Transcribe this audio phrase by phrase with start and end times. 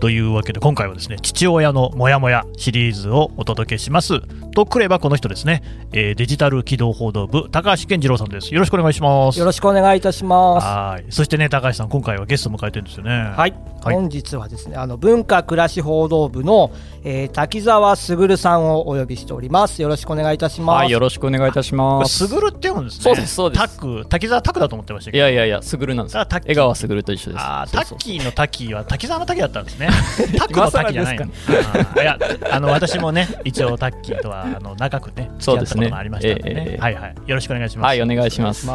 [0.00, 4.20] というわけで今回はですね父親のモヤモヤシリーズをお届けします。
[4.54, 5.62] とくればこの人ですね、
[5.92, 8.52] えーデジタル機動報道部高橋健次郎さんです。
[8.54, 9.38] よろしくお願いします。
[9.38, 10.64] よろしくお願いいたします。
[10.64, 11.12] はい。
[11.12, 13.10] そしてね高橋さん今回はゲストを迎えてるんですよね。
[13.10, 13.94] はい、はい。
[13.94, 16.70] 本日はですね、あの文化暮らし報道部の、
[17.02, 19.82] えー滝沢卓さんをお呼びしております。
[19.82, 20.82] よろしくお願いいたします。
[20.82, 22.26] はい、よろしくお願いいたします。
[22.26, 23.02] すぐるって読むんですね。
[23.02, 23.60] そうですそうです。
[23.60, 25.24] タック滝沢タクだと思ってましたけど。
[25.24, 27.42] いやいやいや、すぐるなんです江川すぐると一緒です。
[27.42, 29.83] あータッキーのタッキーは滝沢の滝だったんですね。
[30.38, 31.24] タックのタッキーじゃないの。
[31.24, 32.18] いや、
[32.50, 36.50] あの私もね、一応タッキーとはあの長くね、付き合ったことがありましたんでね。
[36.50, 37.14] そうですねええはいはい。
[37.26, 37.86] よろしくお願いします。
[37.86, 38.68] はい、お願いします。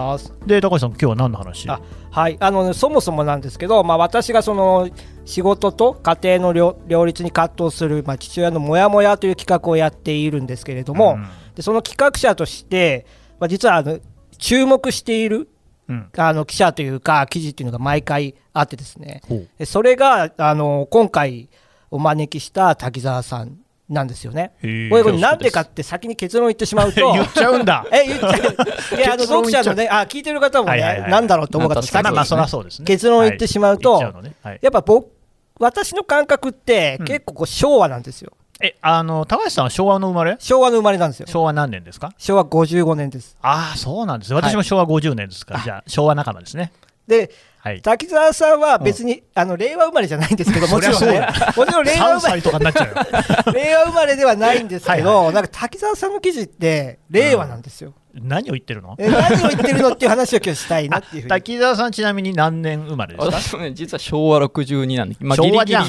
[0.45, 1.70] で、高橋さん、今日は何の話？
[1.70, 1.80] あ
[2.12, 4.90] はい、あのそもそもなんですけど、まあ、私がその
[5.26, 11.28] 仕事と家庭の両両立に葛藤する、まあ、父親のモヤモヤという企画をやっているんですけれども、うん
[11.59, 13.05] でその企画者として、
[13.38, 14.00] まあ、実はあの
[14.38, 15.50] 注目している
[15.90, 16.09] うん。
[16.16, 19.22] あの記者というか記事っていうのが毎回あってですね。
[19.66, 21.50] それがあの今回
[21.92, 23.58] お招きした滝沢さん
[23.90, 24.54] なんですよね。
[24.62, 27.02] これなんでかって先に結論言ってしまうと。
[27.14, 27.86] 言っちゃうんだ。
[27.92, 28.34] え言っちゃう。
[28.98, 32.03] いやあの読者のねあ聞いてる方もねなんだろうと思う方先
[32.81, 32.86] に。
[32.86, 34.02] 結論を言ってしまうと
[34.62, 35.12] やっぱ僕
[35.59, 37.06] 私の感覚ってうん。
[37.06, 38.31] 結構こう昭和なんですよ
[38.62, 40.36] え、あの、高橋さんは昭和の生まれ？
[40.40, 42.14] 昭和の生まれなんですよ昭和何年ですか？
[42.18, 44.34] 昭和55年ですああ、そうなんです。
[44.34, 46.72] 私も昭和50年ですから、じゃあ、昭和仲間ですね。
[47.08, 47.82] ではい。
[47.82, 52.94] 滝沢さんは別にあの令和生まれじゃないんですけどもちろんねもちろん令和3生まれ歳とかになっちゃうよ。
[53.54, 57.94] 令和生まれではないんですけはいど、なんか滝沢さんの記事って令和なんですよ。
[58.14, 58.96] 何を言ってるの？
[58.98, 61.30] え何を言ってるのっていう話を今日したいなっていうふうに。
[61.30, 65.86] 滝沢さんちなみに何年生まれですか私もね、実は昭和62なんで、まあ、昭和じゃん。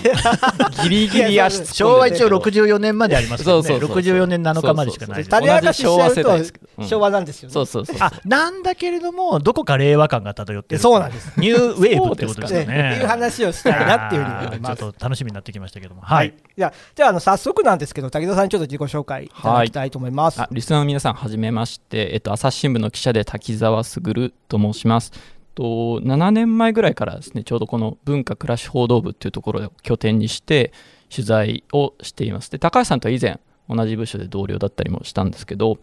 [0.83, 4.15] ギリギリ、 足昭和一応64年までありますけどね、そうそうそうそう。
[4.15, 5.19] 64年7日までしかない。
[5.19, 7.53] です種明か昭和世代ですけど昭和なんですよね。
[7.53, 7.97] そうそうそう。
[8.01, 11.33] あなんだけれども、どこか令和感が漂ってるそうなんです。
[11.37, 12.67] ニューウェーブってことですよね。
[12.67, 12.91] ね。
[12.93, 14.79] っていう話をしたいなっていうふうに思います。
[14.79, 16.29] ちょっと楽しみになってきましたけども、ははい。
[16.29, 16.33] い。。
[16.57, 20.41] じゃあ、じゃああの早速なんですけど、滝沢さんにちょっと自己紹介いただきたいと思います。
[20.41, 25.13] あリスナーの皆さん、はじめまして、えっと、朝日新聞の記者で滝沢卓と申します。
[25.55, 30.73] と7年前ぐらいからですね、ちょうどこの文化暮らし報道部っていうところを拠点にして、
[31.11, 32.51] 取材をしています。
[32.51, 35.79] で、高橋さんとは以前、同じ部署で同僚だったりもしたんですけど、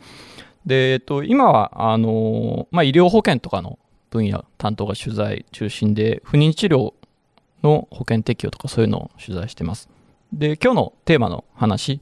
[0.66, 3.78] で、えっと、今は、あのまあ、医療保険とかの
[4.09, 6.94] 分野担当が取材中心で、不妊治療
[7.64, 9.90] の保険適用とかそういうのを取材してます。
[10.34, 12.02] で、今日のテーマの話、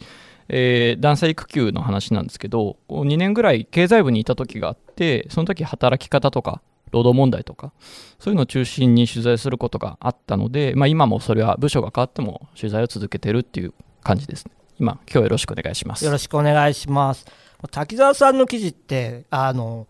[0.49, 6.61] えー男性育休の話なんですけどこう2年ぐらい経済部にいた時があってその時働き方とか
[6.91, 7.73] 労働問題とか
[8.19, 13.73] そういうのを中心に取材することがあったので、まあ、今もそれは部署が変わっても取材を続けてるっていう
[14.03, 14.51] 感じですね。
[14.79, 16.05] 今今日はよろしくお願いします。
[16.05, 17.25] よろしくお願いします。
[17.71, 19.87] 滝沢さんの記事って、あの、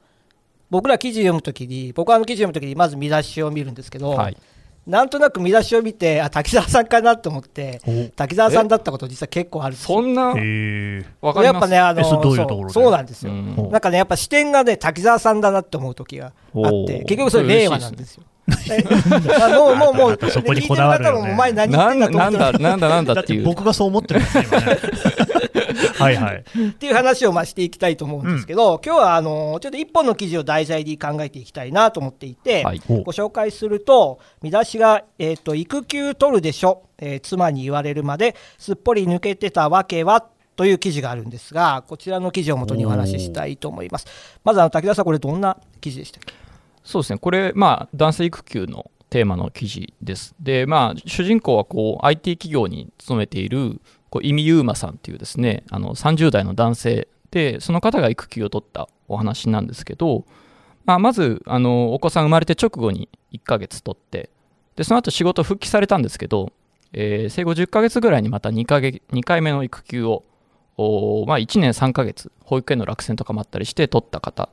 [0.69, 4.37] 僕ら記事読むときに、僕はあの記事読むときにまず見出しを見るんですけど、はい
[4.87, 7.81] なんとなく見出しを見て、あ、滝沢さんかなと思って、
[8.15, 9.95] 滝沢さんだったこと実は結構あるんですよ。
[9.97, 10.33] そんな？
[10.33, 11.43] かります。
[11.45, 12.03] やっぱね、あのえ
[12.69, 13.31] そうなんですよ。
[13.33, 16.29] なんかね、やっぱ視点がね、滝沢さんだなって思う時があ
[16.59, 18.23] って、結局それ令和なんですよ。
[19.57, 21.19] もう、もう、もう、そこにこだわるよね。
[21.19, 22.63] 聞いてる方もお前何言ってんだと思なんってる。
[22.63, 23.43] だなんだなんだだっていう。
[23.43, 24.77] 僕がそう思ってるんですね、今ね。
[25.97, 26.43] はいはい。
[26.69, 44.07] っていう話をまあしていきたいと思うんですけど、今日はあのちょっと一本の記事を題材に考えていきたいなと思っていて、はいご紹介すると、見出しが、えーと育休取るでしょ、えー妻に言われるまですっぽり抜けてたわけはという記事があるんですが、こちらの記事をもとにお話ししたいと思います。
[44.43, 46.33] まずあの滝田さん、これ、どんな記事でしたっけ？
[46.83, 50.33] そうですね、これ、まあ、男性育休のテーマの記事です。
[50.39, 53.81] で、まあ、主人公はこう IT 企業に勤めている
[54.15, 60.23] こうイミユーマさんっていうですね、あの30代の男性で、その方が育休を取ったお話なんですけど、
[60.85, 64.29] まあ、まずあのお子さん生まれて直後に1ヶ月取って、
[64.77, 66.53] でその後仕事復帰されたんですけど、
[66.93, 70.23] えー生後10ヶ月ぐらいにまた2か月2回目の育休を、
[70.77, 74.47] おまあ、1年3ヶ月、保育園の落選とかもあったりして取った方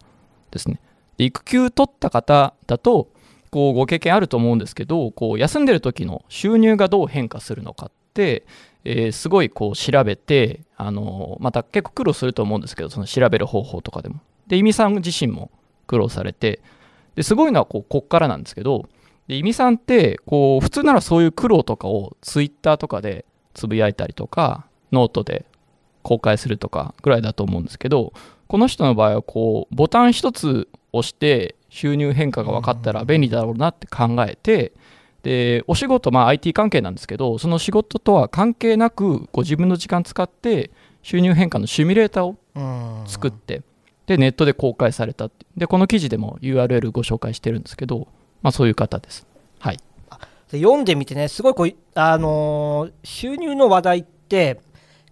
[0.51, 0.81] ですね。
[1.19, 3.11] で育休取った方だと
[3.51, 8.45] こうご経験あると思うんですけどこう休んでる時の収入がどう変化するのかって、
[8.85, 14.21] えーすごいこう調べてあのまた結構苦労すると思うんですけどその調べる方法とかでも。
[14.47, 15.51] でイミさん自身も
[15.87, 16.61] 苦労されて
[17.15, 18.89] ですごいのはこうこっからなんですけど
[19.29, 23.25] でイミさんってこう普通ならそういう苦労とかをツイッターとかで
[23.55, 25.47] つぶやいたりとかノートで
[26.03, 28.13] 公開するとかぐらいだと思うんですけど
[28.49, 34.73] この人の場合はこうボタン一つ押して収入変化が分かったら便利だろうなって考えて
[35.23, 40.71] でお仕事まあ IT 関係なんですけどその仕事とは関係なくご自分の時間使って
[41.03, 43.05] 収入変化のシミュレーターをうん。
[43.07, 43.63] 作って
[44.07, 48.09] でネットで公開されたってでこの記事でも URL ご紹介してるんですけど、
[48.43, 49.27] まあ、そういう方です。
[49.59, 49.79] はい、
[50.51, 54.61] で読んでみてね、すごいこう、あのー収入の話題って、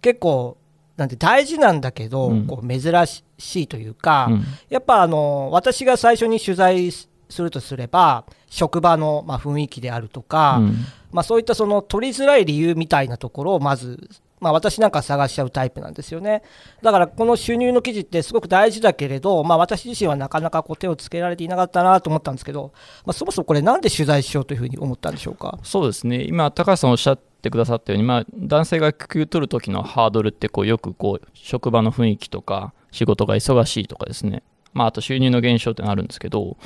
[0.01, 0.57] 結構、
[0.97, 2.45] なんて大事なんだけど、うん。
[2.45, 3.23] こう珍し
[3.63, 4.43] いというか、うん。
[4.69, 6.91] やっぱ、あのー私が最初に取材
[7.31, 16.41] するとすれば、職場の、まあ、雰囲気であるとか、うんまあ、そういったその取りづらい理由みたいなところをまず、まあ、私なんか探しちゃうタイプなんですよね。
[16.81, 22.71] だからこの収入の記事ってすごく大事だけれど、まあ、私自身はなかなかこう手をつけられていなかったなと思ったんですけど、
[23.05, 25.59] まあ、そもそもこれ、なんで取材しようというふうに思ったんでしょうか？
[25.63, 34.41] そうですね今高橋さんおっしゃってくださったように、まあ、男性が育休取る時のハードルってこうよくこう職場の雰囲気とか仕事が忙しいとかですね、
[34.73, 36.57] まあ、あと収入の減少ってのあるんですけど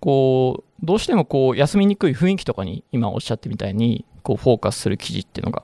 [0.00, 5.62] こうどうしてもこう休みにくい雰囲気とかに今おっしゃってみたいにこうフォーカスする記事っていうのが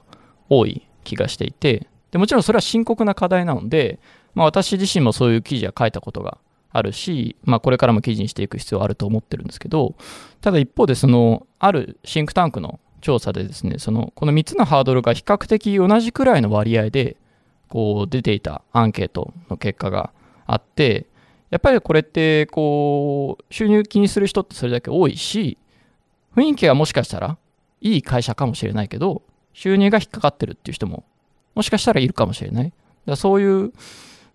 [0.49, 3.99] 多い気がしていてでもちろんそれは深刻な課題なので、
[4.35, 6.39] まあ、私自身もそういう記事は書いたことが
[6.71, 9.95] あるし、まあ、これからも記事にしていく必要はあると思ってるんですけど
[10.41, 17.17] ただ一方でそのあるシンクタンクの調査でですねそのこの3つのハードルが比較的同じくらいの割合で
[17.69, 20.13] こう出ていたアンケートの結果が
[20.47, 21.07] あって
[21.53, 25.59] やっぱりこれってこう収入気にする人ってそれだけ多いし
[26.35, 27.37] 雰囲気がもしかしたら
[27.83, 29.21] いい会社かもしれないけど
[29.53, 31.05] 収入が引っかかってるっていう人も
[31.55, 32.73] もしかしたらいるかもしれない
[33.05, 33.73] だそういう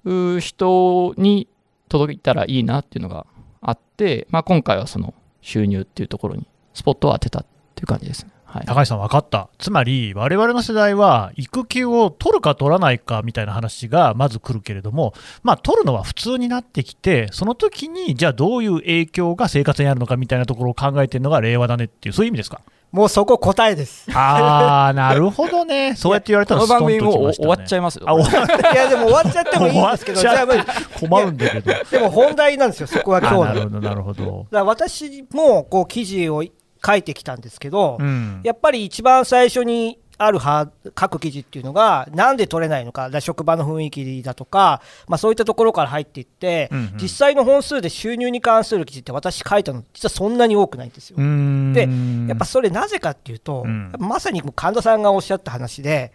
[0.05, 1.47] う人に
[1.89, 3.25] 届いたらいいなっていうのが
[3.61, 8.31] あって、まあ、今回はその収入っていうところにスポットを当てたっていう感じですね。
[8.49, 9.49] はい、高橋さん分かった。
[9.57, 15.13] つまり、我々の世代は、育休を取るか取らないかみたいな話がまず来るけれども、
[15.44, 22.61] まあ、取るのは普通になってきて、その時に、じゃあどういう影響が生活にあるのかみたいなところを考えてるのが令和だねっていう、そういう意味ですか？
[22.89, 24.09] もうそこ答えです。
[24.13, 25.93] あー、なるほどね。
[26.00, 28.03] そうやって言われたらこの番組もうストンときましたね終わっちゃいますよ。
[28.07, 31.73] あ、終わいや、でも終わっちゃってもいいんですけど、じゃあ、終わっちゃうまあ困るんだけど。
[31.91, 34.47] でも本題なんですよ、そこは今日なるほど、なるほど。
[34.51, 36.43] ら私もこう記事を
[36.85, 38.41] 書いてきたんですけど、うん。
[38.44, 51.18] やっぱり一番最初にあるは書く記事っていうのが、なんで取れないのか、職場の雰囲気だとか、まあ、そういったところから入っていって、うんうん実際の本数で収入に関する記事って私書いたの、実はそんなに多くないんですよ。
[51.18, 51.88] で
[52.27, 56.12] やっぱそれなぜかっていうと、うんまさに神田さんがおっしゃった話で、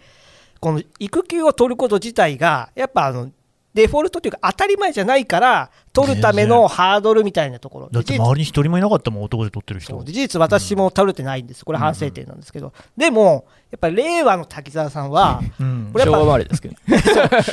[0.60, 3.30] この育休を取ること自体が、やっぱあの
[3.74, 7.88] デフォルトというか、当たり前じゃないから、取るためのハードルみたいなところ。
[7.90, 10.02] だって周りに一人もいなかったもん、男で取ってる人。
[10.04, 15.92] 事実、私も取れてないんです、これ反省点なんですけど、でも、やっぱり令和の滝沢さんは、うん。
[15.94, 16.74] 昭和生まれですけど。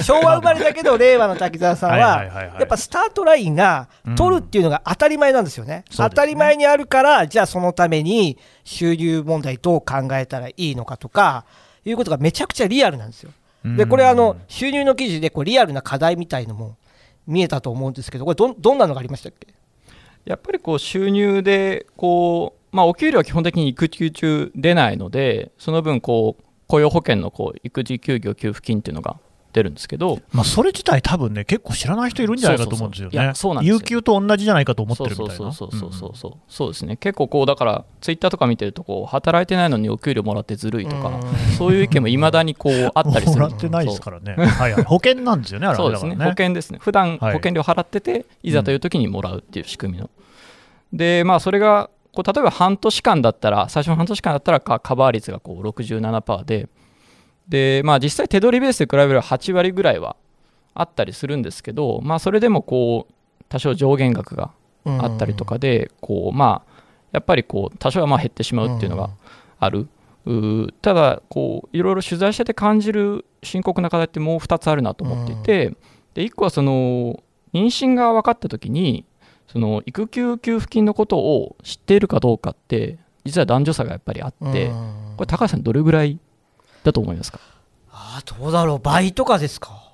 [0.04, 3.88] 昭和生まれだけど、令和の滝沢さんはいははいはいはい、やっぱスタートラインが
[4.18, 5.86] 取るっていうのが当たり前なんですよね。
[5.90, 6.10] そうですね。
[6.10, 11.46] 当たり前にあるから、じゃあそのために収入問題どう考えたらいいのかとか、
[11.86, 13.32] いうことがめちゃくちゃリアルなんですよ。
[13.64, 16.78] で、これあの、収入の記事でこうリアルな課題みたいのも
[17.28, 19.48] 見えたと思うんですけど、これどん、どんなのがありましたっけ？
[20.26, 29.18] やっぱりこう収入でこう、まあ、お給料は基本的に育休中出ないのでその分こう雇用保険のこう育児休業給付金っていうのが
[29.52, 35.34] 出るんですけどまあ、それ自体多分ね、結構知らない人いるんじゃないかと思うんですよそうそうなん有給と同じじゃないかと思ってるみたいな。
[35.36, 41.56] そうそうそうそうそうそうですね結構こうだからツイッターとか見てるとこう働いてないのにお給料もらってずるいとかうん。
[41.58, 43.42] そういう意見もいまだにこうあったりする。
[43.42, 44.36] もらってないですからね。
[44.36, 44.84] はいはい。
[44.84, 46.16] 保険なんですよね、 あれそうですね。
[46.16, 46.80] 保険ですね。
[46.80, 47.34] 普段はい。
[47.34, 50.10] 保険料払ってて、い、ざという時にもらうっていう仕組みの、
[50.94, 56.68] でまあそれがこう例えば半年間だったら最初の半年間だったらカカバー率がこう67%で
[57.50, 60.16] でまあ実際手取りベースで比べれば8割ぐらいは
[60.76, 63.14] あったりするんですけどまあそれでもこう
[63.50, 64.52] 多少上限額が
[64.86, 69.10] あったりとかで、こうまあやっぱりこう多少はまあ減ってしまうっていうのが
[69.60, 69.88] ある、
[70.82, 75.76] ただこういろいろ取材してて感じる深刻な課題ってもう2つあるなと思っていて、
[76.14, 79.06] で1個はその妊娠が分かった時に
[79.48, 85.14] その育休給付金のことを知っているかどうかって実は男女差がやっぱりあって、うん。
[85.18, 86.20] これ高橋さんどれぐらい
[86.84, 87.40] だと思いますか？
[87.92, 89.92] あーどうだろう、倍とかですか？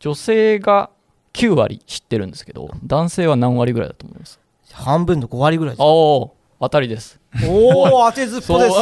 [0.00, 0.90] 女性が
[1.32, 4.38] 9割知ってるんですけど男性は何割ぐらいだと思います？
[4.72, 5.82] 半分の5割ぐらいです。
[5.82, 8.76] おお当たりですおお、当てずっぽです。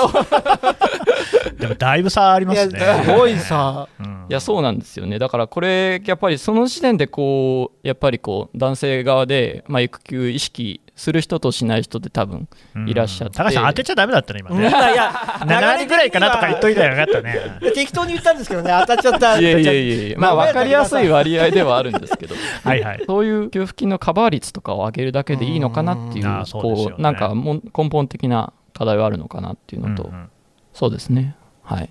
[1.58, 2.80] でもだいぶ差ありますね。
[3.04, 3.88] すごいさ。
[4.00, 12.46] うんいやそうなんですよねだからこれやっぱりその時点でこうやっぱりこう男性側で、まあ、育休意識する人としない人って多分
[12.86, 14.68] いらっしゃって高橋さん当てちゃダメだったね、今ね。
[14.68, 17.72] いやいや、7割ぐらいかなとか言っといたらよかったね。
[17.74, 19.40] 適当に言ったんですけどね、当たっちゃった。
[19.40, 23.02] いやいやいやいやまあ分かりやすい割合ではあるんですけどはいはい。
[23.06, 28.39] そういう給付金のカバー率とかを上げるだけでいいのかなっていうこうなんかもん根本的な
[28.80, 30.30] 課題はあるのかなっていうのと、うんうん。
[30.72, 31.36] そうですね。
[31.62, 31.90] はい。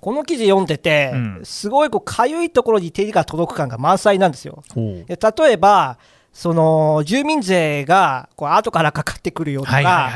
[0.00, 1.40] この記事読んでて、うん。
[1.44, 4.62] すごいこうかゆいところに手が届く感が満載なんですよ。
[4.74, 5.06] 例
[5.52, 5.98] えば
[6.34, 10.10] その住民税がこう後からかかってくるよとか、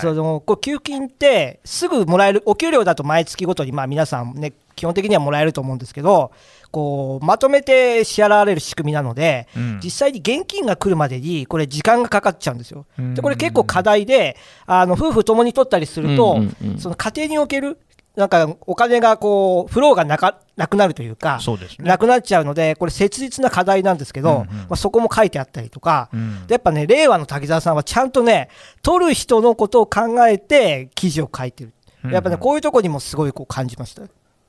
[0.00, 6.32] そのこう給付金ってすぐもらえるお給料だと毎月ごとにまあ皆さんね基本的にはもらえると思うんですけど
[6.70, 9.80] こうまとめて支払われる仕組みなので、うん。
[9.84, 12.86] 実際に現金が来るまでにこれ時間がかかっちゃうんですよ。
[12.98, 13.14] うん。
[13.14, 16.38] でこれ結構課題であの夫婦ともに取ったりすると、
[16.78, 17.78] その家庭における
[18.16, 28.48] なんかお金がこうフローがなかなくなるというかそうですねなくなっちゃうのでこれ切実な課題なんですけど、うんうんまあ、そこも書いてあったりとか、うんでやっぱね、令和の滝沢さんはちゃんとね、
[28.82, 31.72] 取る人のことを考えて記事を書いてる。
[32.10, 34.02] やっぱね、こういうとこにもすごいこう感じました。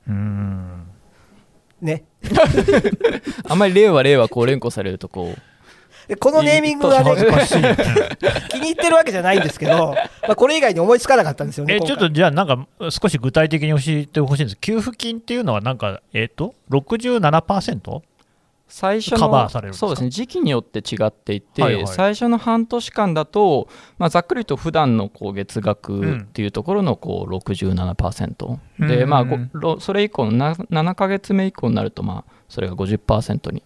[0.08, 0.86] うん
[1.80, 2.04] ね。
[3.48, 5.38] あんまり令和令和こう連呼されるとこう
[6.08, 7.14] でこのネーミングはね、
[8.50, 11.76] 気に入ってるわけじゃないんですけど、まあ、これ以外に思いつかなかったんですよね。
[11.76, 14.58] えちょっとじゃあ、なんか少し具体的に教えてほしいんです。
[14.60, 18.02] 給付金っていうのは、なんか、えっ、と、67%?
[18.66, 19.86] 最初のカバーされるんですか？
[19.86, 21.86] そうですね時期によって違っていて、はいはい。
[21.86, 23.68] 最初の半年間だと、
[23.98, 28.88] まあ、ざっくりと普段のこう月額っていうところのこう67%、うん。
[28.88, 33.62] で、まあ、ごろそれ以降のな7ヶ月目以降になると、まあ、それが50%に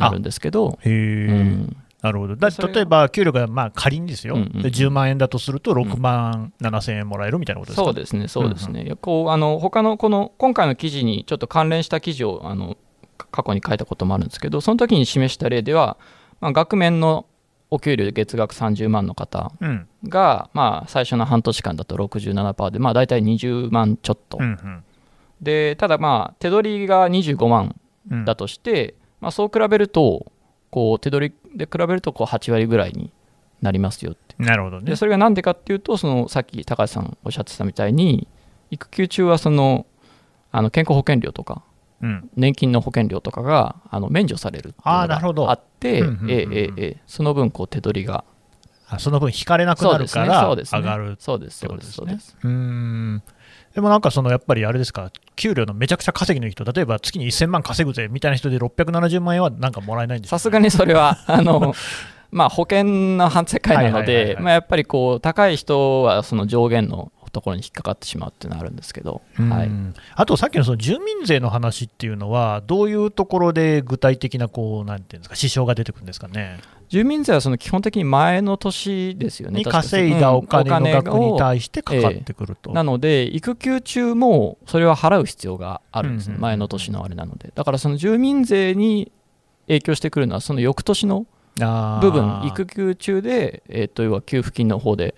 [0.00, 1.76] なるんですけど、へえ、うん。
[2.02, 2.36] なるほど。
[2.36, 12.76] だ例えば、給料がまあ仮にですよ、うんうんで10万円だとすると、6万7千円もらえるみたいなことですか、そうですね、そうですね、いやこうあの他のこの今回の記事にちょっと関連した記事をあの
[13.18, 15.98] か過去に書いたこともあるんですけど、その時に示した例では、
[16.40, 17.26] まあ、額面の
[17.70, 19.86] お給料で月額30万の方うん。
[20.04, 24.84] が、まあ、最初の半年間だと67%で、まあ、大体20万ちょっと、うんうん。
[25.40, 27.76] でただ、まあ、手取りが25万
[28.10, 30.30] うんだとして、まあ、そう比べると、
[30.70, 33.12] こう手取りで比べるとこう8割ぐらいに
[33.60, 34.34] なりますよって。
[34.38, 34.84] なるほどね。
[34.86, 34.96] で。
[34.96, 38.28] それがなんでかっていうとそのさっき高橋さんおっしゃってたみたいに
[38.70, 39.86] 育休中はその
[40.52, 41.62] あの健康保険料とか
[42.00, 42.30] うん。
[42.36, 45.46] 年金の保険料とかがあの免除されるあーなるほど。
[45.46, 46.04] があって
[47.06, 48.24] その分こう手取りが
[48.88, 52.38] あその分引かれなくなるから上がるそうですってそうですそうでことですねす。
[52.42, 53.22] うーん
[53.74, 60.38] でもなんかそのやっぱりあれですか、給料のめちゃくちゃ稼ぎの人、例えば月に1000万稼ぐぜみたいな人で670万円はなんかもらえないんですか？
[60.38, 61.72] さすがにそれは あの
[62.32, 62.84] まあ保険
[63.16, 76.60] の反世界なのでまあやっぱりこう高い人はその上限のところに引っかかってしまうっていうのはあるんですけど、はい、うんあとさっきのその住民税の話っていうのは、どういうところで具体的なこうなんていうんですか支障が出てくるんですかね。
[76.88, 79.62] 住民税はその基本的に前の年ですよね。
[79.64, 82.72] 稼いだお金の額に対してかかってくると。
[82.72, 87.52] なので、育休中もそれは払う必要があるんですね、うんうん前の年のあれなので。
[87.54, 89.12] だからその住民税に
[89.68, 91.26] 影響してくるのは、その翌年の
[92.00, 95.14] 部分、育休中で、えー、と要は給付金の方で、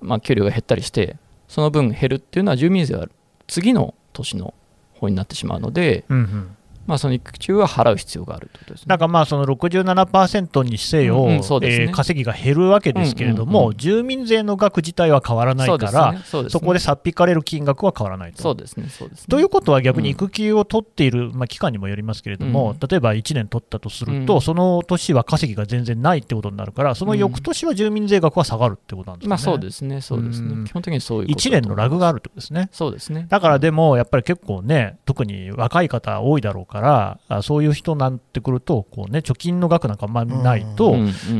[0.00, 1.16] まあ、給料が減ったりして、
[1.54, 3.06] その分減るっていうのは、住民税は
[3.46, 4.54] 次の年の
[4.94, 6.56] 方になってしまうので、うんうん。
[6.86, 8.86] まあ、その育休は払う必要があるということですね。
[8.88, 18.42] なんかまあその67%にせよ、うんうんねえー稼ぎが減るわけですけれども、うんうんうん住民税の額自体は変わらないから、ねそねそこでさっ引かれる金額は変わらないと。
[18.42, 19.26] そうですね、そうですね。
[19.28, 29.28] ということは逆に育休を取っている、まあ、期間にもよりますけれども、うん例えば1年取ったとすると、うんその年は稼ぎが全然ないってことになるから、その翌年は住民税額は下がるってことなんですね。
[29.30, 30.68] まあそうですね、そうですうんね。
[30.68, 32.68] 基本的にそういうこと1年のラグがあるってことですね。
[32.72, 33.26] そうですね。
[33.28, 40.96] だからでも、やっぱり結構ね、特に若い方多いだろうから、あそういう人になってくると、こうね、貯金の額なんかまあないと、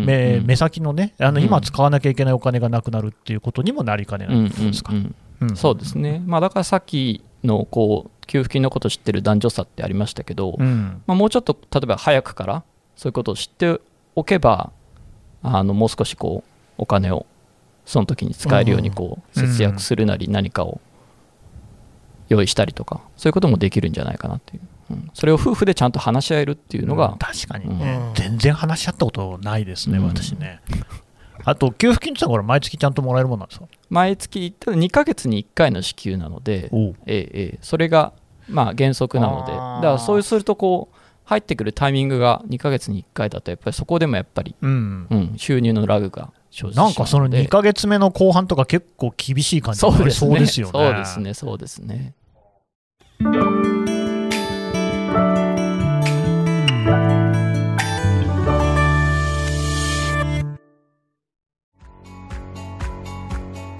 [0.06, 1.44] 目先のね、あのうん。
[1.44, 4.92] 今使わなきゃいけないお金がなくなるっていうことにもなりかねないですか。
[5.56, 11.02] そうですね、まあ、だからさっきのこう給付金のことを知ってる男女差ってありましたけど、うん。
[11.08, 12.62] まあ、もうちょっと例えば早くから
[12.94, 13.80] そういうことを知って
[14.14, 14.70] おけば
[15.42, 17.26] あのもう少しこうお金を
[17.84, 19.48] その時に使えるようにこううん。
[19.48, 20.80] 節約するなり何かを
[22.28, 27.80] 用意したりとかそういうこともできるんじゃないかなっていう、うんそれを夫婦でちゃんと話し合えるっていうのうんが、確かに、うん。
[27.80, 28.14] うん。
[28.14, 30.04] 全然話し合ったことないですね、うん。
[30.06, 30.60] 私ね。
[31.44, 33.66] あと、給付金って毎月ちゃんともらえるもんなんですか？
[33.90, 38.12] 毎月ただ2ヶ月に1回の支給なので、ええええ、それが
[38.48, 45.06] まあ原則なので、だからそうするとこう入ってくるタイミングが2ヶ月に1回だと、やっぱりそこでもやっぱり、うん。
[45.10, 50.30] うん、収入のラグが生じなんかその2ヶ月目の後半とか結構厳しい感じがありそうですね。
[50.30, 50.72] そうですよね。
[50.72, 52.14] そうですね、そうですね。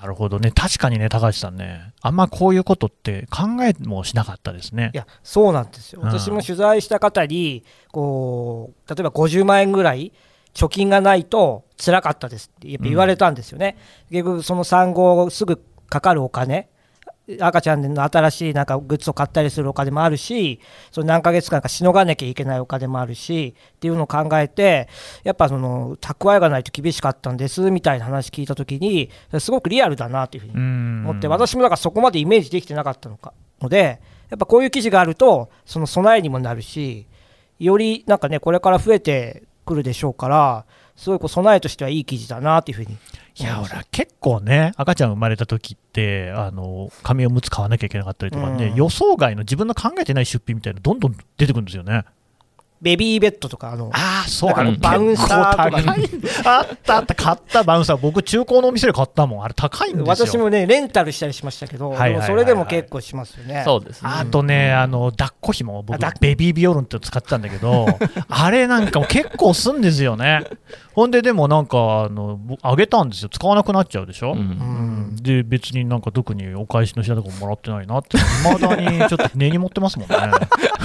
[0.00, 0.50] なるほどね。
[0.50, 1.92] 確かにね、高橋さんね。
[2.02, 4.96] あんまこういうことって考えもしなかったですねい。
[4.96, 10.12] やそうなんですよ、うん私も取材した方にこう例えば50万円ぐらい
[10.54, 13.76] 貯金がないと辛かったですってやっぱ言われたんですよね、
[14.10, 16.68] 結局その産後すぐかかるお金
[17.40, 20.60] 赤ちゃんの新しいなんかグッズを買ったりするお金もあるし
[20.92, 24.88] その何ヶ月間かしのがなきゃいけないお金もあるしっていうのを考えて
[25.24, 30.86] やっぱその蓄えがないと厳しかったんですみたいな話聞いた時にすごくリアルだなというふうにうん。
[31.06, 37.06] 思って、私もだからそこまでイメージできてなかったのかので、やっぱこういう記事があると、その備えにもなるし、
[37.58, 40.66] よりなんかね、これから増えてくるでしょうから、
[40.96, 42.96] すごいこう備えとしてはいい記事だなというふうに
[43.38, 52.04] いや、ほら、結構ね、赤ちゃん生まれた時って、あの、紙おむつ買わなきゃいけなかったりとかね、うん予想外の自分の考えてない出費みたいなのどんどん出てくるんですよね。
[52.80, 57.98] ベビーベッドとか、あのああ、そう、の、バウンサーとかあったあった、買ったバウンサー。
[57.98, 59.44] 僕、中古のお店で買ったもん。
[59.44, 60.26] あれ高いんですよ。
[60.26, 63.62] 私もね、レンタルしたりしましたけど、はいはいはいはいでもそれでも結構しますよね。
[63.64, 64.10] そうですね。
[64.12, 67.86] あとね、あの、抱っこひも、僕ベビービオルンっての使ってたんだけど、
[68.28, 70.44] あれなんかも結構すんですよね。
[70.94, 73.28] ほんで、でもなんか、あの、僕あげたんですよ。
[73.28, 74.32] 使わなくなっちゃうでしょ？
[74.32, 80.16] うんうんで、別になんか特にお返しの品とかももらってないなって、いまだにちょっと根に持ってますもんね。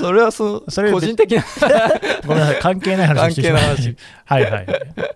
[0.00, 1.44] それはそそれ個人的な。
[2.26, 4.66] ごめんなさい、関係ない話をしてしまいましはいはい。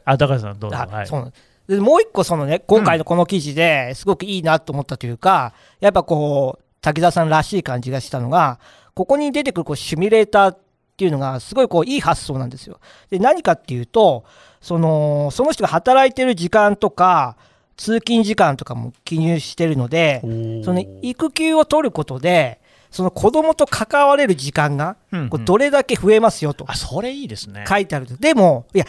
[0.05, 0.77] あ、高橋さんどうぞ。
[0.77, 1.07] あはい。
[1.07, 1.33] そうなん
[1.69, 8.61] でもう一個、そのね、今回のこの記事ですごくいいなと思ったというか、やっぱこう、滝沢さんらしい感じがしたのが、
[8.95, 10.59] ここに出てくるこうシミュレーターっ
[10.97, 12.79] ていうのが、すごいこういい発想なんですよ。
[13.11, 14.25] で、何かっていうと、
[14.61, 17.37] その、その人が働いてる時間とか、
[17.77, 20.21] 通勤時間とかも記入してるので、
[20.65, 24.97] その育休を取ることで、その子供と関われる時間が、
[25.31, 27.65] こうどれだけ増えますよとあ、それいいですね。
[27.69, 28.17] 書いてあると。
[28.17, 28.85] でも、いや、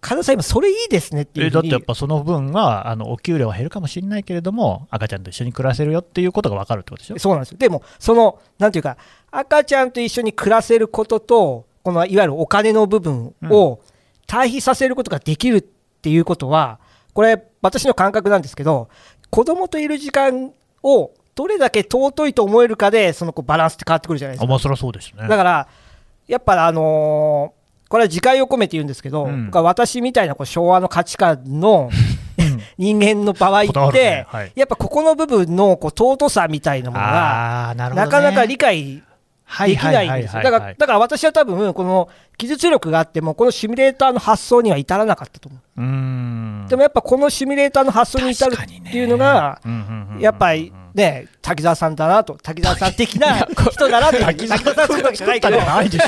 [0.00, 7.18] 神田さん、今、それいいですねっていうだってやっぱその分はあのお給料は減るかもしれないけれども赤ちゃんと一緒に暮らせるよっていうことが分かるってことでしょ？
[7.20, 7.58] そうなんですよ。
[7.58, 8.96] でも、その、なんていうか、
[9.30, 13.80] 赤ちゃんと一緒に暮らせることと、このいわゆるお金の部分を
[14.26, 16.80] 対比させることができるっていうことは、
[17.12, 18.88] これ、私の感覚なんですけど、
[19.30, 24.44] 子供といる時間をどれだけ尊いと思えるかで、そのこうバランスって変わってくるじゃないですか。
[24.44, 25.28] あまあそりゃそうですね。
[25.28, 25.68] だから、
[26.28, 29.50] やっぱあのーこれは自戒を込めて言うんですけど、うん。
[29.52, 31.90] 私みたいなこう昭和の価値観の
[32.78, 34.26] 人間の場合って、るね。
[34.28, 34.52] はい。
[34.54, 39.02] やっぱここの部分のこう尊さみたいなものが、なるほど、なね、かなか理解
[39.66, 40.42] できないんですよ。
[40.42, 46.64] だから、だから私は多分、この技術力があっても、このシミュレーターの発想には至らなかったと思う。
[46.64, 49.60] うでもやっぱこのシミュレーターの発想に至るっていうのが、
[50.18, 56.02] やっぱりね、滝沢さんだなと、滝沢さん的な人だなと滝沢さん作るわけじゃないけど、ないでし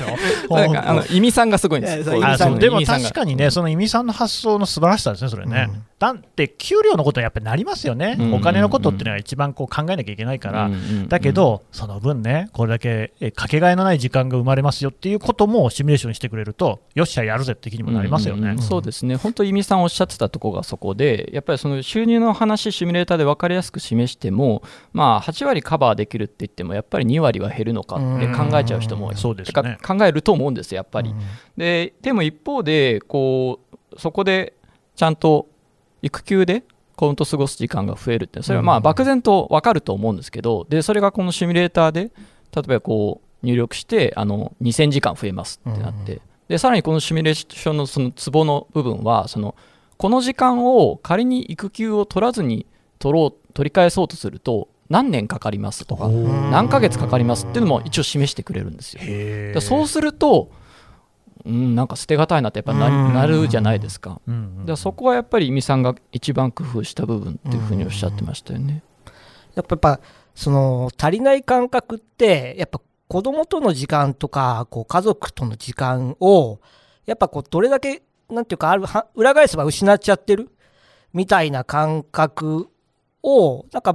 [0.48, 2.10] ょなんかあの意味さんがすごいんです。
[2.58, 5.68] でも確にかにね、その意味さんの発想の素晴らしさですね、それね。
[5.98, 8.34] だって、給料のことはやっぱりなりますよね、うん。
[8.34, 10.70] お金のことっていうのは一番こう考えなきゃいけないから、
[11.08, 18.40] だけ、ど、その分ね、これだけえかけがえのない時間が生まれますよっていうこともシミュレーションしてくれると、よっしゃ、やるぜって気にもなりますよね。
[18.40, 18.46] うん。
[18.46, 18.58] うん。
[18.58, 18.62] うん。
[18.62, 29.78] そうですね、本当、意味さんおっしゃってたところがそこで、やっぱりその収入の話、シミュレーターで分かりやすく示しても、まあ、8割カバーできるって言っても、やっぱり2割は減るのかって考えちゃう人もうんそうですね。
[29.82, 31.14] 考えると思うんですよ、やっぱり。
[31.56, 34.54] ででも一方でこう、そこで
[34.96, 35.48] ちゃんと
[36.02, 36.64] 育休で
[36.96, 42.10] 子供と過ごす時間が増えるって、それはまあ漠然と分かると思うんですけど、でそれがこのシミュレーターで、
[42.54, 49.54] 例えばこう入力して、あの2000時間増えますってなって、でさらにこのシミュレーションのそのツボの部分は、その
[49.96, 52.66] この時間を仮に育休を取らずに
[52.98, 59.60] 取ろう取り返そうとすると、何年かかりますとか、何ヶ月かかりますっていうのも一応示してくれるんですよ。
[59.60, 60.52] そうすると、
[61.44, 64.20] うん、なんか捨てがたいなってやっぱなうんなるじゃないですか。
[64.28, 68.84] うそこはやっぱり意味さんが一番工夫した部分っていうふうにおっしゃってましたよね。
[69.56, 70.00] やっぱやっぱ
[70.36, 76.60] その足りない感覚って、やっぱ子供との時間とか、こう家族との時間を、
[77.04, 80.50] やっぱこうどれだけ、なんていうか、あるは裏返せば失っちゃってる
[81.12, 82.68] みたいな感覚
[83.24, 83.92] を、なんか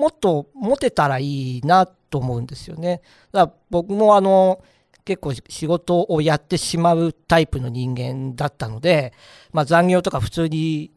[0.00, 3.02] もっと持てたらいいなと思うんですよね。
[3.32, 4.62] だから僕もあの、
[5.04, 9.12] 結構仕事をやってしまうタイプの人間だったので、
[9.52, 10.90] まあ、残業とか普通に、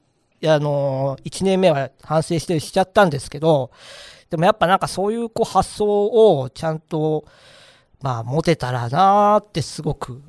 [0.46, 3.72] あの、1年目は反省してしちゃったんですけど、
[4.30, 5.86] でもやっぱなんかそういうこう発想
[6.40, 7.26] をちゃんと
[8.04, 10.22] まあ、モテたらなってすごく、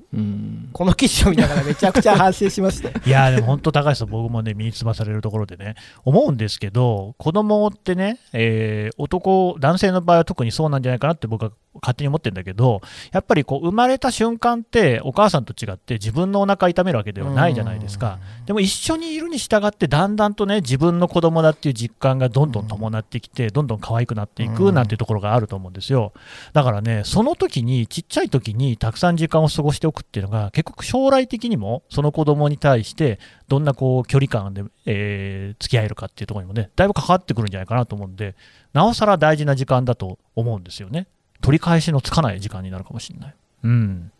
[0.73, 2.89] この記事を見ながらめちゃくちゃ反省しました。
[2.89, 5.75] いやーでも本当、高橋さん、僕もね、身につまされるところでね、
[6.05, 12.81] 思うんですけど、子供ってね、えー男、男性の場合は特にそうなんじゃないかなって僕は勝手に思ってるんだけど、
[13.13, 18.19] やっぱりこう生まれた瞬間って、お母さんと違って、自分のお腹痛めるわけではないじゃないですか。
[18.47, 26.13] でも一緒にいるに従って、だんだんとね、自分の子供だっていう実感がどんどん伴ってきて、どんどん可愛くなっていくなんていうところがあると思うんですよ。
[26.53, 38.37] だからね、その時に、ちっちゃい時にたくさん時間を過ごしておくっていうのが、結局将来的にも、その子供に対して、どんなこう距離感で、えー付き合えるかっていうところにもね、だいぶ関わってくるんじゃないかなと思うんで、
[38.73, 41.07] なおさら大事な時間だと思うんですよね。
[41.41, 43.35] 取り返しのつかない時間になるかもしれない。
[43.65, 44.13] うん。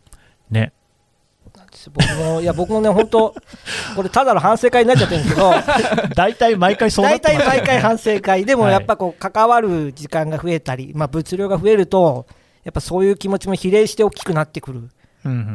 [0.49, 0.73] ね。
[1.93, 3.35] 僕も、いや、僕もね、本当、
[3.95, 5.51] これ、ただの反省会になっちゃってるんですけど、
[6.15, 12.25] 大体毎回そうな大ってまね体毎回反省会、でもはいやっぱこう、関わる時間が増えたり、まあ、物量が増えると、
[12.63, 14.91] やっぱそういう気持ちも比例して大きくなってくるん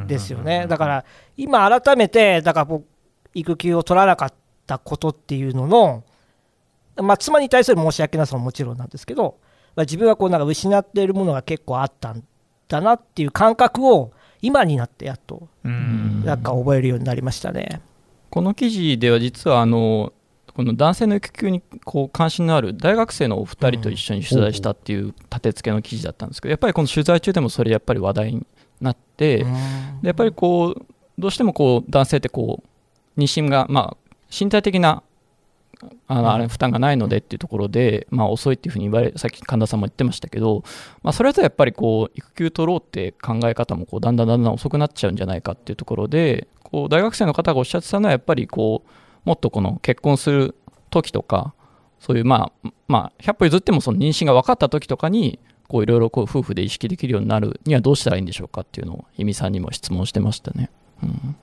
[0.07, 0.67] ですよね。
[0.67, 1.05] だから、
[1.37, 2.87] 今、改めて、だから僕、
[3.35, 4.33] 育休を取らなかっ
[4.67, 6.05] たことっていうのの、
[6.97, 9.39] まあ、妻に対する申し訳なさももちろんなんですけど、
[9.77, 12.25] まあ、自分はこうなんか失っているものが結構あったん
[12.69, 16.25] だなっていう感覚を、今になってやっと、うん。
[16.25, 17.81] なんか覚えるようになりましたね。
[18.31, 20.13] この記事では実はあの
[20.55, 28.47] この男性の育休にこう関心のある大学生のお二人と一緒に取材したっていう立て付けの記事だったんですけどやっぱりこの取材中でもそれやっぱり話題に
[28.81, 29.47] なってで
[30.05, 30.87] やっぱりこう
[31.19, 32.63] どうしてもこう男性ってこ
[33.17, 35.03] う妊娠がまあ身体的な
[36.09, 40.63] あのあれ負担がないのでっていうところで、まあ、遅いっていうふうに言われさっき神田さんも言ってましたけど、
[41.03, 48.91] まあ、それだとやっぱりこう育休取ろうって考え方もこうだんだんだんだん遅くなっちゃうんじゃないかっていうところでこう大学生の方がおっしゃってたのはやっぱりこう
[49.25, 50.55] もっとこの結婚する
[50.91, 51.55] 時とか
[51.99, 55.39] そういうまあまあ100歩譲ってもその妊娠が分かった時とかに
[55.71, 60.69] こういろいろこう夫婦で意識できるようになるにはどうしたらいいんでしょうかっていうのを氷見さんにも質問してましたね。
[61.03, 61.37] うん。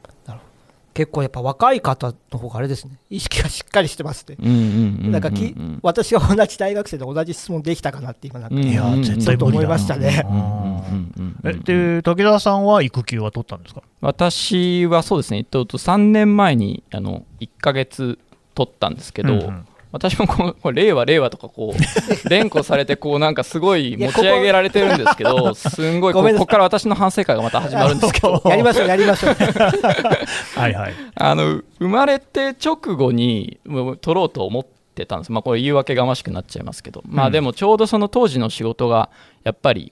[0.93, 4.35] 結構やっぱ若い方の方があれですね、意識がしっかりしてますね。
[4.39, 4.67] うんうんうんう
[5.03, 8.63] んうんなんかき私が同じ大学生で同じ質問できたかなって今なんか、うん。
[8.63, 10.25] いや、絶ちょっと思いましたね。
[10.27, 13.83] うんうんうんうんえで、武田さんは育休は取ったんですか？
[14.01, 18.17] 私はそうですね、えっと、3年前にあの1ヶ月
[18.55, 21.79] 取ったんですけど、うんうん私もこうこう令和、令和とかこう
[22.29, 29.35] 連呼されてこうなんかすごい持ち上げられてるんですけど、すんごいこここから私の反省会がまた始まるんですけど、やりましょう、やりましょう。
[30.59, 30.93] はいはい。
[31.15, 37.31] あの生まれて直後にもう取ろうと思ってたんです、まあ、これ言い訳がましくなっちゃいますけど、まあ、うん。
[37.31, 39.09] でもちょうどその当時の仕事が
[39.43, 39.91] やっぱり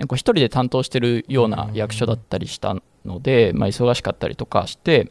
[0.00, 5.10] こう一人で担当してるような役所だったりしたので、まあ、忙しかったりとかして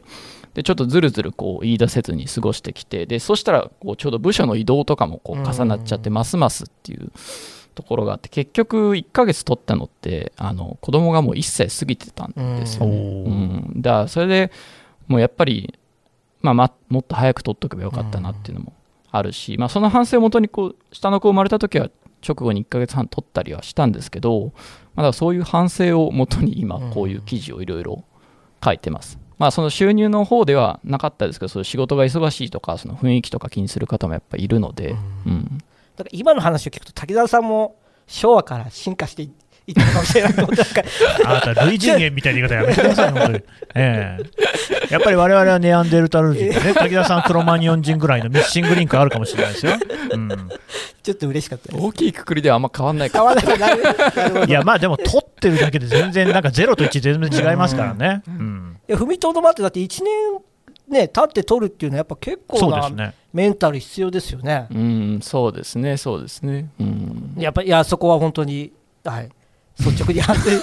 [0.54, 7.10] でちょっとずるずるこう言い出せずに過ごしてきてでそしたらこうちょうど部署の移動とかもこう重なっちゃってますますっていう
[7.74, 12.96] ところがあって結局1ヶ月取ったのってあの子供がもう1歳過ぎてたんですよね。
[12.96, 14.52] うん、だからそれで
[15.08, 15.78] もうやっぱり、
[16.42, 18.74] まあ、まもっと早く取っとけばよかったなっていうのも
[19.10, 21.90] あるし、まあ、その反省をもとにこう下の子生まれた時は
[22.26, 24.52] 直後に1ヶ月半取ったりはしたんですけど、
[24.94, 28.04] まあ、だそういう反省をもとに今こういう記事をいろいろ
[28.64, 29.18] 書いてます。
[29.42, 34.94] まあ、その収入の方ではなかったですけどそういう仕事が忙しいとかその雰囲気とか気にする方もやっぱいるので、
[35.26, 35.58] うん。
[35.96, 37.74] だから今の話を聞くと、滝沢さんも
[38.06, 39.32] 昭和から進化してい
[39.66, 40.82] いったかもしれないと思っか
[41.24, 43.38] あなた、類人猿みたいな言い方やめてください、本当に。
[43.74, 44.92] ええ。
[44.92, 49.72] やっぱり我々はネアンデルタル人でね、滝田さん、クロマニオン人ぐらいのミッシングリンクあるかもしれないですよ。
[50.12, 50.28] うん、
[51.02, 51.84] ちょっと嬉しかったです。
[51.84, 53.10] 大きいくくりではあんま変わんない。
[53.10, 54.46] か変わらない。
[54.48, 58.22] いや、まあでも、取ってるだけで全然、なんか0と1全然違いますからね。
[58.26, 58.51] うん、い
[58.92, 60.40] や踏みとどまって、だって1年、
[60.88, 63.14] ね、経って取るっていうのは、やっぱ結構なそうですね。
[63.32, 64.66] メンタル必要ですよね。
[64.70, 66.68] うんそうですねそうですね。
[66.78, 67.34] うん。
[67.38, 68.72] やっぱいや、そこは本当に、
[69.04, 69.30] はい、
[69.78, 70.50] 率直に反省。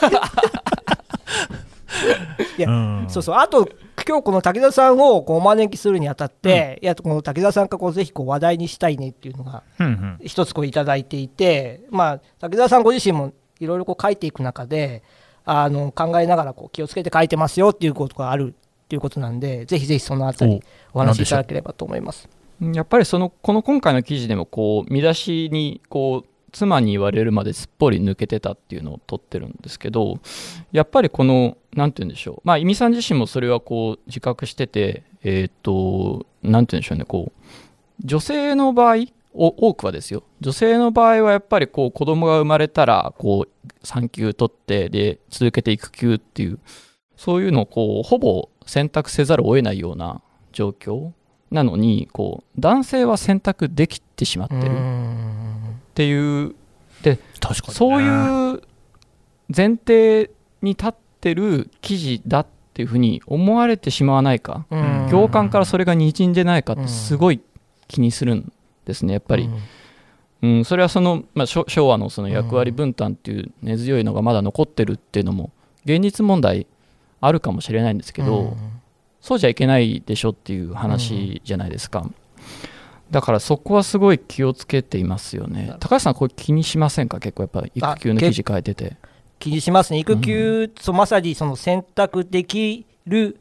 [2.58, 3.06] いやうん。
[3.10, 3.68] そうそう、あと、
[4.08, 10.18] 今日この武田さんをこうお招きするにあたって、いやこの武田さんからこうぜひこう話題にしたいねっていうのが、うんうん。
[10.24, 15.04] 一つこういただいていて、まあ、武田さんご自身もいろいろこう書いていく中で、
[15.52, 20.62] あの考えながらこう気をつけて書いてますよっていうことがあるっていうことなんで、ぜひぜひそのあたり、
[20.94, 22.30] お話しいただければと思います。
[22.62, 30.20] やっぱりそのこの今回の記事でもこう見出しにこう妻に言われるまですっぽり抜けてたっていうのを取ってるんですけど
[30.72, 32.42] やっぱりこの何て言うんでしょう？
[32.44, 37.42] まあ井見さん自身もそれはこう自覚しててえっ、と何て言うんでしょうねこう
[38.04, 39.06] 女性の場合お
[39.41, 40.23] 多くはですよ。
[40.41, 46.60] 女性の場合はやっぱりこう子供が生まれたらこう産休取ってで続けて育休っていう
[47.15, 50.21] そういうのをこうほぼ選択せざるを得ないような
[50.52, 51.12] 状況
[51.52, 55.82] なのにこう男性は選択できてしまってるっうん。
[55.95, 56.56] ていう
[57.02, 57.73] 確かに、ね。
[57.73, 58.62] そういう
[59.56, 65.08] 前提に立ってる記事だっていうふうに思われてしまわないか、うん。
[65.10, 67.41] 行間からそれがにじんでないかってすごい
[67.88, 68.52] 気にするん
[68.89, 69.49] ですねやっぱり、
[70.41, 70.65] うん。
[70.65, 75.52] それはその、まあ、昭昭和のその役割分担っていう根強いのがまだ残ってるっていうのも
[75.86, 76.67] 現実問題
[77.21, 78.58] あるかもしれないんですけど、
[79.21, 82.10] そうじゃいけないでしょっていう話じゃないですか、
[83.12, 85.75] だからそこはすごい気をつけていますよね。
[85.80, 87.19] 高橋さんこれ気にしませんか？
[87.19, 88.97] 結構やっぱ育休の記事書いてて。
[89.39, 93.39] 気にしますね、育休、そうまさにその選択できる、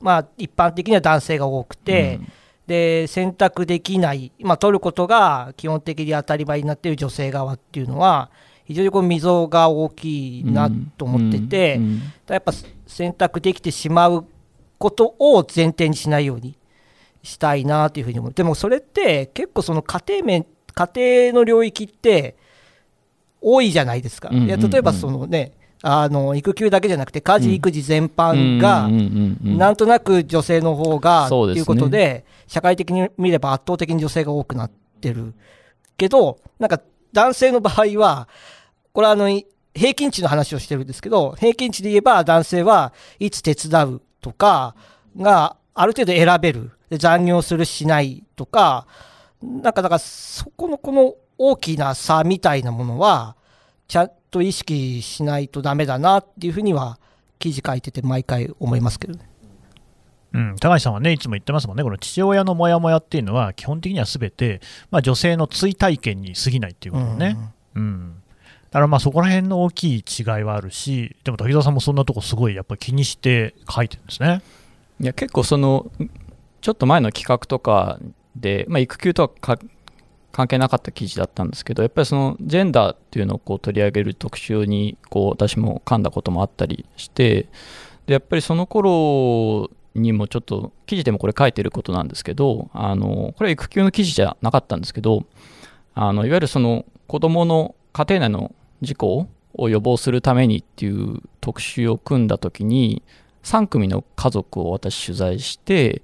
[0.00, 2.20] まあ、一般的には男性が多くて、
[2.66, 8.30] で選択できない、まあ、取ることが基本的に当たり前になっている女性側っていうのは、
[8.64, 12.52] 非常にこう溝が大きいなと思ってて、うんうんやっぱ
[12.86, 14.26] 選択できてしまう
[14.78, 16.56] ことを前提にしないように
[17.22, 18.32] したいなというふうに思う。
[18.32, 22.36] でもそれって結構その家庭面家庭の領域って
[23.40, 24.30] 多いじゃないですか。
[24.30, 28.88] いや例えばそのねあの育休だけじゃなくて家事育児全般が
[29.42, 31.62] なんとなく女性の方がそうですね。
[31.62, 35.34] っていうことで社会的に見れば圧倒的に女性が多くなってる
[35.96, 36.80] けどなんか
[37.12, 38.28] 男性の場合は
[38.92, 44.76] これはあのい平均値の話をしてるんですけど平均値で言えば男性はいつ手伝うとか
[45.16, 46.70] がある程度選べる。
[46.90, 48.86] で残業するしないとか
[49.42, 53.34] なんかだからそこのこの大きな差みたいなものは
[53.88, 56.98] ちゃんと意識しないとダメだなっていうふうには
[57.38, 59.28] 記事書いてて毎回思いますけどね。
[60.32, 67.36] うん、高橋さんはね、いつも言ってますもんね、この父親のモヤモヤっていうのは、基本的にはすべて、まあ、女性の追体験に過ぎないっていうことね。
[67.74, 68.14] うん
[68.70, 74.40] だからまあそこら辺の大きい違いはあるし、でも滝沢さんもそんなとこすごいやっぱり気にして書いてるんですね。
[74.98, 75.92] いや結構その
[76.62, 77.98] ちょっと前の企画とか
[78.34, 79.58] で、まあ、育休とはか
[80.32, 87.48] 関係なかった記事だったんですけどやっぱりそのジェンダーっていうのをこう取り上げる特集にこう私も噛んだこともあったりして
[88.06, 95.24] でやっぱりその頃にもちょっと記事でもこれ書いてることなんですけどあのこれは育休の記事じゃなかったんですけど
[95.94, 103.02] あのいわゆるその子どもの家庭内の事故を予防するためにっていう特集を組んだ時に
[103.42, 106.02] 3組の家族を私取材して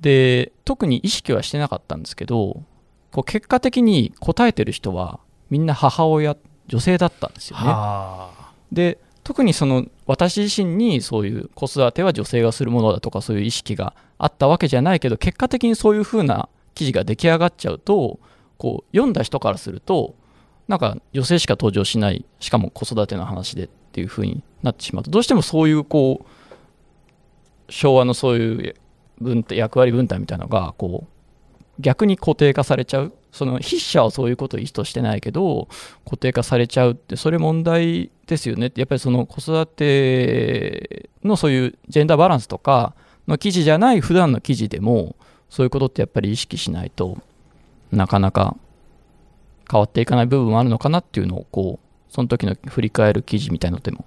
[0.00, 2.62] で特に意識はしてなかったんですけど
[3.12, 7.64] こう結果的に答えてる人はみんな母親女性だったんですよね。
[7.64, 8.52] はあ。
[8.70, 18.18] で特にその私自身にそういう子育ては女性がするものだとかそういう意識があったわけじゃないけど結果的にそういう風な記事が出来上がっちゃうと
[18.56, 20.14] こう読んだ人からすると
[20.66, 28.74] なんか女性しか登場しないしかも子育ての話でっていう風になってしまうとどうしてもそういうこう昭和のそういう
[29.20, 31.17] 分役割分担みたいなのがこう
[31.78, 33.12] 逆に固定化されちゃう。
[33.30, 35.68] その筆者はそういうことを意図してないけど
[36.04, 38.68] 固定化されちゃうってそれ問題ですよね。
[38.68, 42.94] ってやっぱりその子育てのそういうジェンダーバランスとか
[43.28, 45.14] の記事じゃない普段の記事でも
[45.50, 47.18] そういうことってやっぱり意識しないと
[47.92, 48.56] なかなか
[49.70, 54.06] 変わっていかない部分もあるのかなっていうのをこうその時の振り返る記事みたいのでも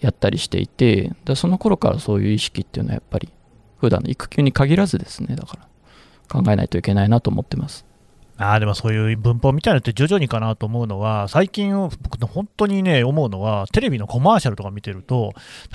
[0.00, 3.28] やったりしていてその頃からそういう意識っていうのはやっぱり
[3.78, 5.67] 普段の育休に限らずですねだから。
[6.28, 7.88] 考えないといけないなと思ってます。
[8.40, 15.32] あーでもそういう文法みたいなのって徐々にかなと思うのは、最近、僕、本当にね、思うのは、テレビのコマーシャルとか見てると、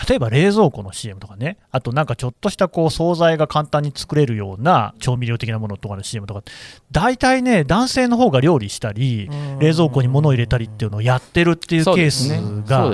[0.08, 6.42] 例えば冷蔵庫の CM とかね、あとなんかちょっとしたこう惣菜が簡単に作れるような調味料的なものとかの CM とか、
[6.90, 12.30] 大体ね、男性の方が料理したり、冷蔵庫に物を入れたりっていうのをやってるっていうケース
[12.66, 12.90] が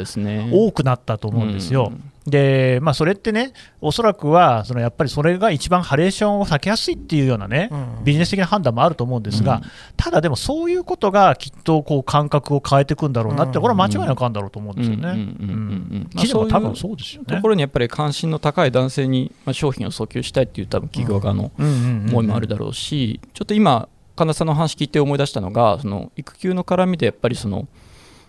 [0.52, 1.92] 多くなったと思うんですよ。
[2.30, 8.04] で、まあ、それってね、おそらくは、そのやっぱりそれが一番ハレーションを避けやすいっていうようなね、うん。
[8.04, 9.62] ビジネス的な判断もあると思うんですが、うん。
[9.98, 13.62] ただでもそういうことがきっとこう感覚を変えていくんだろうなって、うん。
[13.62, 16.10] これは間違いなくあるんだろうと思うんですよね。
[16.16, 17.36] 記事も多分まあそうですよね。
[17.36, 27.68] ところにやっぱり関心の高い男性にまあ商品を訴求したいっていう多分企業側の思いもあるだろうし、ちょっと今神田さんの話聞いて思い出したのがその育休の絡みでやっぱりその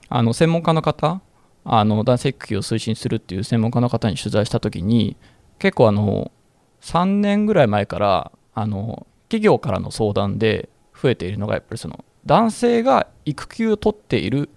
[0.08, 1.20] あの専門家の方
[1.64, 5.16] あの男性育休を推進するっていう専門家の方に取材した時に
[5.58, 6.30] 結構あの
[6.80, 10.68] 3年ぐらい前からあの企業からの相談で
[11.00, 14.48] 増えているのがやっぱりその男性が育休を取っている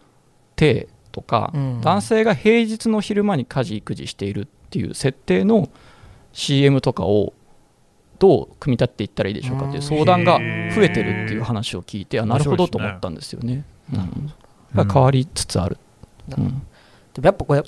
[0.56, 1.82] 体とか、うん。
[1.82, 5.70] 男性が平日の昼間に家事育児しているっていう設定の
[6.34, 7.34] CM とかを
[8.20, 10.40] どう組み立っていったらいいでしょうかっていう相談が
[10.76, 13.64] 増えてるっていう話を聞いてあなるほどと思ったんですよね。
[13.94, 14.32] うん。
[14.74, 15.78] が変わりつつある。
[16.38, 16.62] うん
[17.14, 17.64] でもやっぱこれ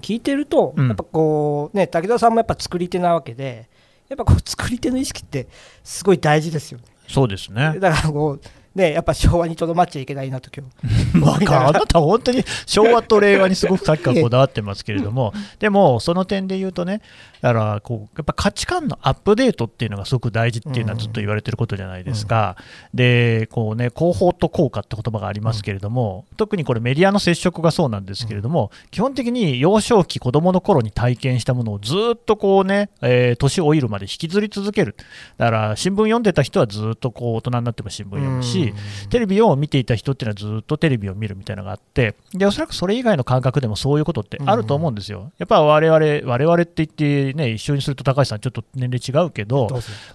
[0.00, 0.86] 聞いてると、うん。
[0.88, 3.68] やっぱこうね武田さんもやっぱ作り手なわけで
[4.08, 5.48] やっぱこう作り手の意識って
[5.82, 6.84] すごい大事ですよね。
[7.08, 7.78] そうですね。
[7.78, 8.40] だからこう
[8.78, 11.18] ね、やっぱ昭和にとどまっちゃいけないなと今日。
[11.18, 17.00] なんかあなた、本当に昭和と令和にすごくさっきからこだわってますけれども、 でも、その点で言うとね、
[17.40, 22.56] だからこう、やっぱ価値観のアップデートっていうのがすごく大事っていうのはずっと言われてることじゃないですか、
[22.94, 34.96] でこうね、広報と効果って言葉がありますけれども、特にこれ、メディアの接触がそうなんですけれども、基本的に幼少期、子供の頃に体験したものをずっとこうね、えー年老いるまで引きずり続ける、
[35.36, 38.74] だから新聞読んでた人はずっとこう大人になっても新聞読むし、
[39.10, 45.32] テレビを見ていた人っていうのはずっとテレビを見るみたいなのがあって、でおそらくそれ以外の感覚でもそういうことってあると思うんですよ。
[45.38, 49.68] やっぱ我々、我々って言ってね、一緒にすると高橋さん、ちょっと年齢違うけど、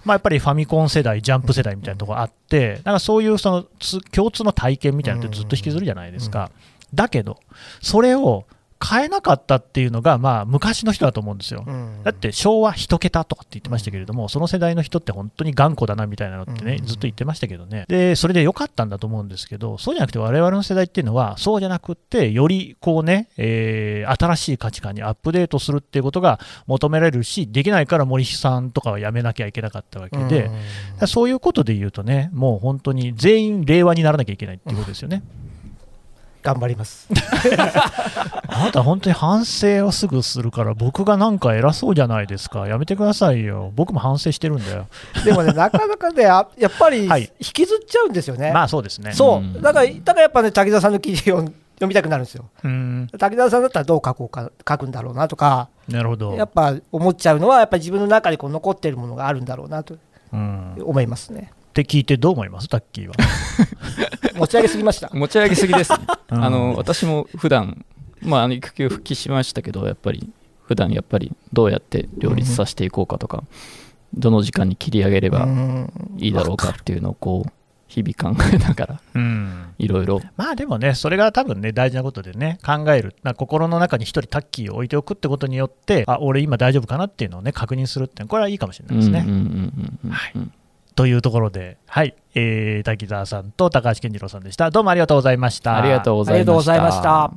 [0.04, 6.50] まあ、やっぱりファミコン世代、ジャンプ世代みたいなところがあって、なんかそういうそのつ共通の体験みたいなのってずっと引きずるじゃないですか。
[6.92, 7.38] だけど、
[7.80, 8.46] それを
[8.84, 11.64] 変えなかったっていうのが、まあ、昔の人だと思うんですよ。
[11.66, 12.02] うん。
[12.02, 16.86] だって昭和一桁とかって言ってましたけれども、その世代の人って本当に頑固だなみたいなのってね、うん。
[16.86, 30.54] ずっと言ってましたけどね、でそれで良かったんだと思うんですけど、そうじゃなくて、我々の世代っていうのは、そうじゃなくって、よりこうね、えー新しい価値観にアップデートするっていうことが求められるし、できないから森さんとかはやめなきゃいけなかったわけで、だか
[31.00, 35.22] らそういうことで言うとね、もう本当に全員令和にならなきゃいけないっていうことですよね。
[36.44, 37.08] 頑張ります
[38.46, 42.68] あなた本当に反省をすぐするから、僕がなんか偉そうじゃないですか。
[42.68, 43.72] やめてくださいよ。
[43.74, 44.86] 僕も反省してるんだよ。
[45.24, 49.12] でもね なかなかねあやっぱりはい引きずっちゃうんですよね、まあそうですね。
[49.12, 51.54] そう、うんだからだからやっぱね滝沢さんの記事を読
[51.88, 53.08] みたくなるんですようん。
[53.18, 56.34] 滝沢さんだったらどう書こうか書くんだろうなとかなるほど。
[56.34, 59.96] やっぱ思っちゃうのはやっぱり自分の中にこう残ってるものがあるんだろうなと
[60.30, 62.68] 思いますねて聞いてどう思います？
[62.68, 63.14] タッキーは。
[64.36, 65.98] 持ち上げすぎました持ち上げすぎですね
[66.30, 67.84] うんあの私も普段
[68.20, 70.28] まああの育休復帰しましたけどやっぱり
[70.64, 73.44] 普段やっぱりどうやって両立させていこうかとか、
[74.14, 77.52] どの時間に切り上げればうんいいだろうかっていうのをこう
[77.86, 79.74] 日々考えながらうん。
[79.78, 83.14] いろいろまあでもね、それが多分ね、大事なことでね、考える。
[83.22, 89.22] な心の中に一人タッキーを置いておくってことによって、あ、俺今大丈夫かなっていうのをね、確認するっていうのこれはいいかもしれないですね。
[89.26, 90.32] うんうんうんうんうんはい
[90.94, 94.70] というところで、はい、えー、滝沢さんと高橋健次郎さんでした。
[94.70, 95.76] どうもありがとうございました。
[95.76, 97.32] ありがとうございままししたた。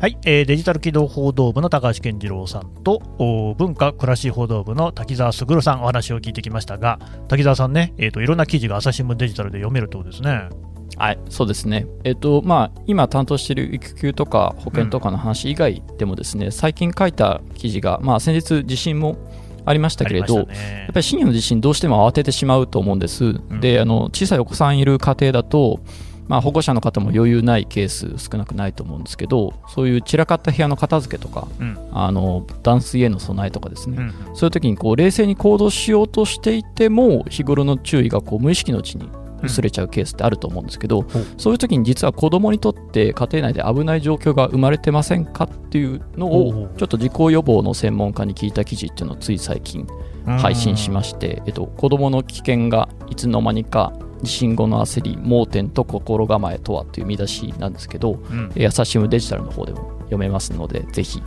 [0.00, 10.50] はい、えーデジタル機動報道部の高橋健次郎さんとお文化暮らし報道部の滝沢卓さんお話を聞いてきましたが滝沢さんね、えー、といろんな記事が朝日新聞デジタルで読めるってことですね。
[10.98, 11.86] はい、そうですね。
[12.04, 19.16] えっと、まあ、今担当している育休とか保険とかの話以外でもですね、最近書いた記事が、まあ、先日地震も
[19.64, 20.84] ありましたけれど、ね。
[20.84, 23.24] やっぱり深夜の地震どうしても慌ててしまうと思うんです。
[23.24, 23.60] ん。
[23.60, 25.80] で、あの、小さいお子さんいる家庭だと、
[26.26, 31.78] まあ、保護者の方も余裕ないケース少なくないと思うんですけど、そういう散らかった部屋の片付けとか、うん。
[31.92, 34.00] あの断水への備えとかですね、う
[34.32, 34.36] ん。
[34.36, 39.08] そういう時にこう冷静に行動しようとしていても日頃の注意がこう無意識のうちに
[39.42, 49.86] 薄れちゃうケースってあると思うんですけど、ほうそういう時に実は子供にとって家庭内で危ない状況が生まれてませんかっていうのをちょっと事故予防の専門家に聞いた記事っていうのをつい最近
[50.24, 58.52] 配信しまして、えっと、子供の危険がいつの間にか地震後の焦り盲点と心構えとはという見出しなんですけどうん。
[58.54, 61.22] えー朝日新聞デジタルの方でも読めますのでぜひ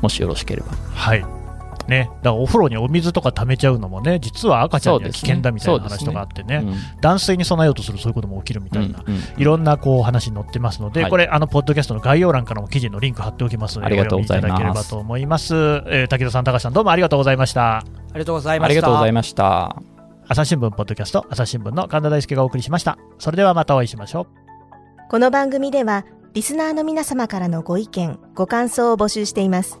[0.00, 0.72] もしよろしければ。
[0.72, 1.39] はい。
[1.90, 6.64] ね、だからお風呂にお水とか溜めちゃうのもね、実は赤ちゃんには危険だみたいな話とかあってね、
[7.00, 15.54] 断水に備えようとするそういうことも起きるみたいな、うんうんいろんなこう話に載ってますので、はいこれ、あのポッドキャストの概要欄からも記事のリンク貼っておきますので、ありがとうございますお読みいただければと思います。
[15.54, 17.78] えー武田さん、高橋さん、どうもありがとうございました。
[17.78, 18.66] ありがとうございました。
[18.66, 19.76] ありがとうございました。
[20.28, 22.98] 朝日新聞ポッドキャスト、朝日新聞の神田大輔がお送りしました。
[23.18, 24.26] それではまたお会いしましょう。
[25.10, 29.80] この番組ではリスナーの皆様からのご意見、ご感想を募集しています。